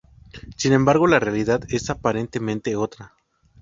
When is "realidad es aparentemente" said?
1.19-2.75